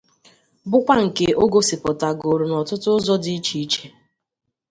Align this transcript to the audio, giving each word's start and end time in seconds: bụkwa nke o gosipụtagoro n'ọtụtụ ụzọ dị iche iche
bụkwa 0.69 0.95
nke 1.05 1.27
o 1.43 1.45
gosipụtagoro 1.51 2.43
n'ọtụtụ 2.47 2.89
ụzọ 2.97 3.15
dị 3.23 3.31
iche 3.37 3.55
iche 3.63 3.85